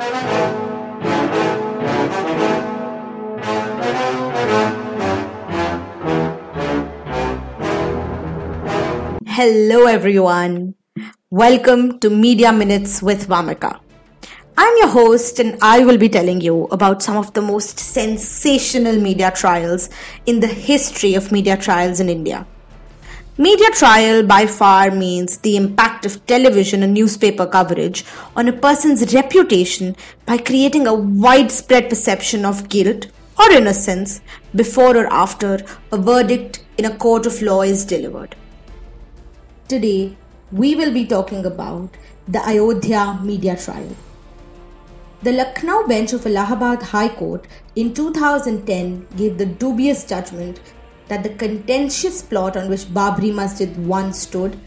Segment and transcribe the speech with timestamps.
[0.00, 0.08] Hello,
[9.84, 10.74] everyone.
[11.28, 13.78] Welcome to Media Minutes with Vamika.
[14.56, 18.96] I'm your host, and I will be telling you about some of the most sensational
[18.96, 19.90] media trials
[20.24, 22.46] in the history of media trials in India.
[23.40, 28.04] Media trial by far means the impact of television and newspaper coverage
[28.36, 33.06] on a person's reputation by creating a widespread perception of guilt
[33.38, 34.20] or innocence
[34.54, 35.58] before or after
[35.90, 38.36] a verdict in a court of law is delivered.
[39.68, 40.18] Today,
[40.52, 41.96] we will be talking about
[42.28, 43.96] the Ayodhya media trial.
[45.22, 50.60] The Lucknow bench of Allahabad High Court in 2010 gave the dubious judgment
[51.10, 54.58] that the contentious plot on which Babri Masjid once stood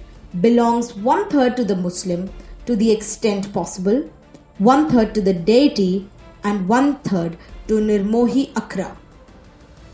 [0.42, 2.30] belongs one third to the Muslim
[2.66, 4.10] to the extent possible,
[4.58, 6.10] one third to the deity,
[6.44, 7.38] and one third
[7.70, 8.98] to Nirmohi Akhara.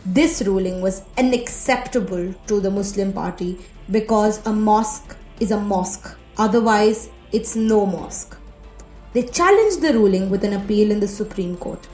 [0.05, 3.59] This ruling was unacceptable to the Muslim party
[3.91, 8.35] because a mosque is a mosque, otherwise, it's no mosque.
[9.13, 11.87] They challenged the ruling with an appeal in the Supreme Court.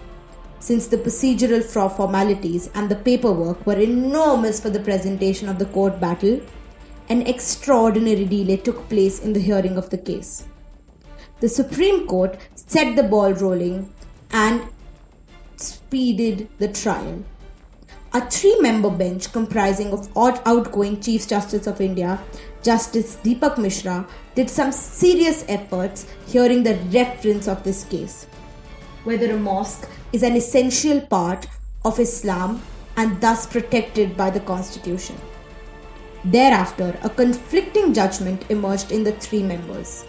[0.65, 5.99] Since the procedural formalities and the paperwork were enormous for the presentation of the court
[5.99, 6.41] battle,
[7.07, 10.45] an extraordinary delay took place in the hearing of the case.
[11.39, 13.93] The Supreme Court set the ball rolling
[14.31, 14.63] and
[15.55, 17.23] speeded the trial.
[18.13, 22.19] A three member bench comprising of outgoing Chief Justice of India,
[22.63, 28.25] Justice Deepak Mishra, did some serious efforts hearing the reference of this case.
[29.05, 31.45] Whether a mosque is an essential part
[31.83, 32.63] of Islam
[32.97, 35.15] and thus protected by the Constitution.
[36.23, 40.05] Thereafter, a conflicting judgment emerged in the three members,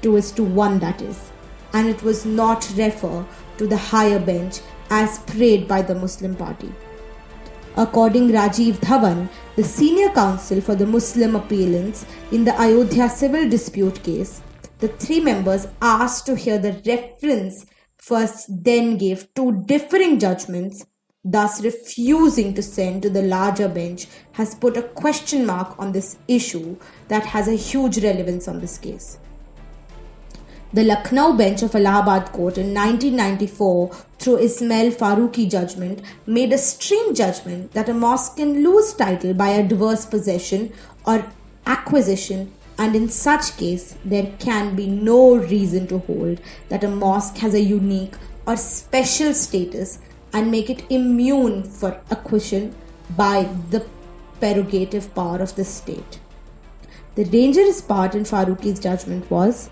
[0.00, 1.32] two is to one that is,
[1.72, 3.26] and it was not referred
[3.58, 6.72] to the higher bench as prayed by the Muslim party.
[7.76, 14.00] According Rajiv Dhawan, the senior counsel for the Muslim appellants in the Ayodhya civil dispute
[14.04, 14.40] case,
[14.78, 17.66] the three members asked to hear the reference
[18.06, 20.86] first, then gave two differing judgments,
[21.24, 26.16] thus refusing to send to the larger bench, has put a question mark on this
[26.28, 26.76] issue
[27.08, 29.18] that has a huge relevance on this case.
[30.72, 37.18] The Lucknow bench of Allahabad court in 1994 through Ismail Faruqi judgment made a strange
[37.18, 40.72] judgment that a mosque can lose title by adverse possession
[41.04, 41.24] or
[41.66, 47.38] acquisition and in such case there can be no reason to hold that a mosque
[47.38, 48.14] has a unique
[48.46, 49.98] or special status
[50.32, 52.74] and make it immune for acquisition
[53.16, 53.84] by the
[54.40, 56.20] prerogative power of the state.
[57.14, 59.70] The dangerous part in Faruqi's judgment was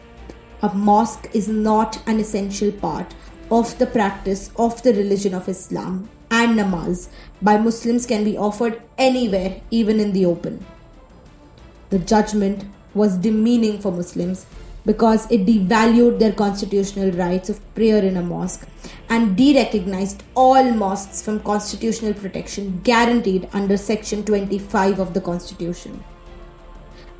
[0.62, 3.14] a mosque is not an essential part
[3.50, 7.08] of the practice of the religion of Islam, and namaz
[7.42, 10.64] by Muslims can be offered anywhere, even in the open.
[11.90, 12.64] The judgment
[12.94, 14.46] was demeaning for Muslims
[14.86, 18.66] because it devalued their constitutional rights of prayer in a mosque
[19.08, 26.02] and de-recognized all mosques from constitutional protection guaranteed under section 25 of the constitution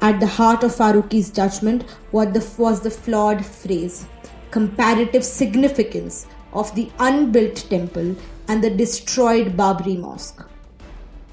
[0.04, 4.06] at the heart of Faruqi's judgment was the flawed phrase
[4.50, 8.14] comparative significance of the unbuilt temple
[8.48, 10.46] and the destroyed Babri mosque.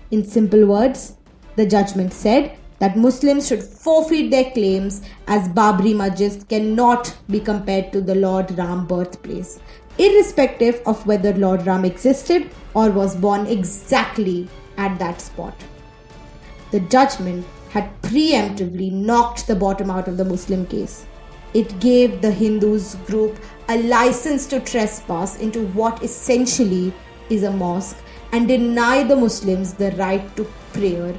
[0.09, 1.17] In simple words,
[1.57, 7.93] the judgment said that Muslims should forfeit their claims as Babri Masjid cannot be compared
[7.93, 9.59] to the Lord Ram birthplace,
[9.99, 15.53] irrespective of whether Lord Ram existed or was born exactly at that spot.
[16.71, 21.05] The judgment had preemptively knocked the bottom out of the Muslim case.
[21.53, 26.91] It gave the Hindus group a license to trespass into what essentially
[27.29, 27.97] is a mosque
[28.31, 31.13] and deny the Muslims the right to prayer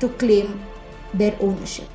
[0.00, 0.60] to claim
[1.14, 1.88] their ownership.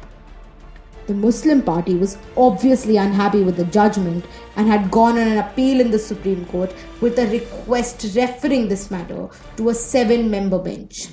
[1.07, 4.25] The Muslim party was obviously unhappy with the judgment
[4.55, 8.89] and had gone on an appeal in the Supreme Court with a request referring this
[8.89, 9.27] matter
[9.57, 11.09] to a seven member bench.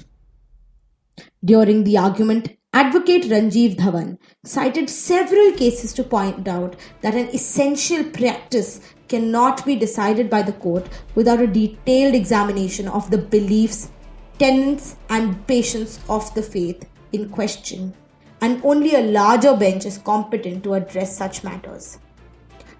[1.45, 8.03] During the argument, Advocate Rajiv Dhawan cited several cases to point out that an essential
[8.03, 13.91] practice cannot be decided by the court without a detailed examination of the beliefs,
[14.39, 17.95] tenets, and patience of the faith in question,
[18.41, 21.99] and only a larger bench is competent to address such matters.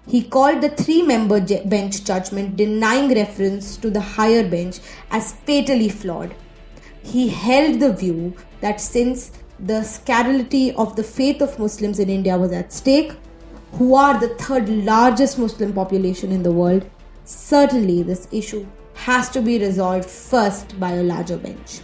[0.05, 4.79] He called the three member bench judgment denying reference to the higher bench
[5.11, 6.35] as fatally flawed.
[7.01, 12.37] He held the view that since the scarcity of the faith of Muslims in India
[12.37, 13.13] was at stake,
[13.73, 16.85] who are the third largest Muslim population in the world,
[17.23, 21.79] certainly this issue has to be resolved first by a larger bench.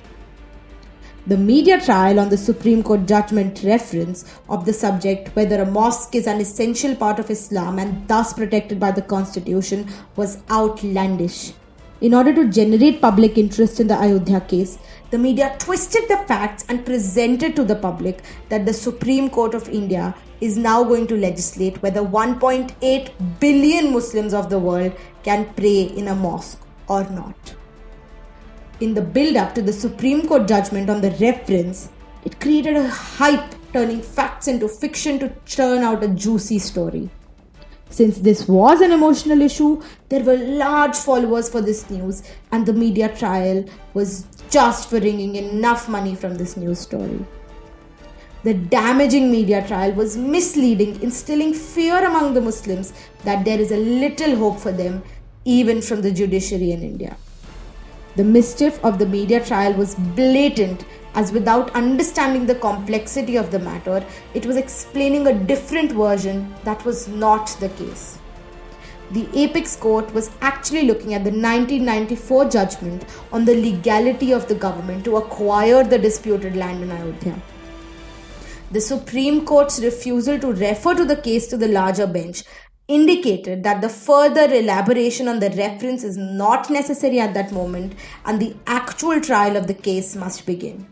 [1.28, 6.16] The media trial on the Supreme Court judgment reference of the subject whether a mosque
[6.16, 11.52] is an essential part of Islam and thus protected by the Constitution was outlandish.
[12.02, 14.80] In order to generate public interest in the Ayodhya case,
[15.12, 19.68] the media twisted the facts and presented to the public that the Supreme Court of
[19.68, 24.94] India is now going to legislate whether 1.8 billion Muslims of the world
[25.24, 27.59] can pray in a mosque or not
[28.80, 31.90] in the build up to the Supreme Court judgment on the reference,
[32.26, 37.10] it created a hype turning facts into fiction to churn out a juicy story.
[37.90, 42.74] Since this was an emotional issue, there were large followers for this news, and the
[42.74, 47.26] media trial was just for wringing enough money from this news story.
[48.44, 52.94] The damaging media trial was misleading, instilling fear among the Muslims
[53.26, 55.04] that there is a little hope for them,
[55.44, 57.18] even from the judiciary in India.
[58.16, 60.86] The mischief of the media trial was blatant,
[61.16, 66.84] as without understanding the complexity of the matter, it was explaining a different version that
[66.86, 68.18] was not the case.
[69.12, 74.56] The apex court was actually looking at the 1994 judgment on the legality of the
[74.56, 77.42] government to acquire the disputed land in Ayodhya.
[78.72, 82.44] The Supreme Court's refusal to refer to the case to the larger bench
[82.90, 87.94] indicated that the further elaboration on the reference is not necessary at that moment
[88.26, 90.88] and the actual trial of the case must begin.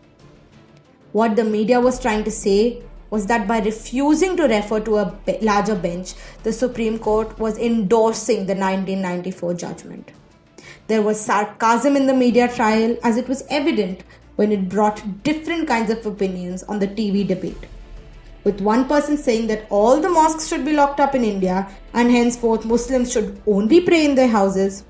[1.12, 5.20] What the media was trying to say was that by refusing to refer to a
[5.42, 6.14] larger bench,
[6.44, 10.12] the Supreme Court was endorsing the 1994 judgment.
[10.86, 14.04] There was sarcasm in the media trial as it was evident
[14.36, 17.66] when it brought different kinds of opinions on the TV debate
[18.48, 22.10] with one person saying that all the mosques should be locked up in India and
[22.10, 24.84] henceforth Muslims should only pray in their houses.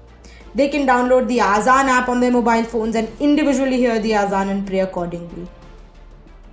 [0.53, 4.49] They can download the Azan app on their mobile phones and individually hear the Azan
[4.49, 5.47] and pray accordingly.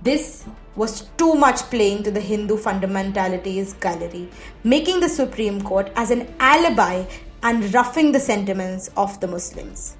[0.01, 4.27] This was too much playing to the Hindu fundamentalities gallery,
[4.63, 7.05] making the Supreme Court as an alibi
[7.43, 9.95] and roughing the sentiments of the Muslims.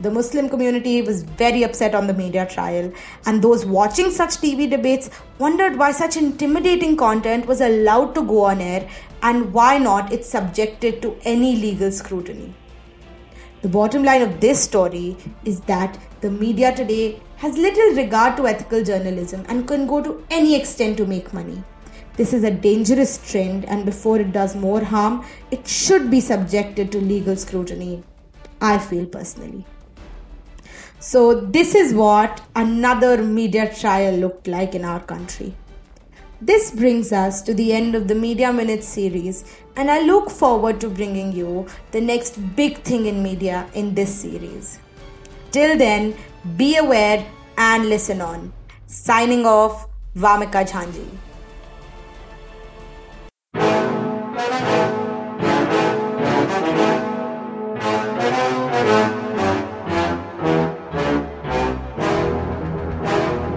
[0.00, 2.92] The Muslim community was very upset on the media trial,
[3.26, 8.44] and those watching such TV debates wondered why such intimidating content was allowed to go
[8.44, 8.88] on air
[9.22, 12.54] and why not it's subjected to any legal scrutiny.
[13.62, 18.46] The bottom line of this story is that the media today has little regard to
[18.46, 21.64] ethical journalism and can go to any extent to make money.
[22.16, 26.92] This is a dangerous trend, and before it does more harm, it should be subjected
[26.92, 28.04] to legal scrutiny.
[28.60, 29.66] I feel personally.
[31.00, 35.54] So, this is what another media trial looked like in our country.
[36.40, 39.44] This brings us to the end of the Media Minutes series,
[39.76, 44.12] and I look forward to bringing you the next big thing in media in this
[44.12, 44.80] series.
[45.52, 46.16] Till then,
[46.56, 47.24] be aware
[47.56, 48.52] and listen on.
[48.86, 49.86] Signing off,
[50.16, 51.27] Vamika Jhanji.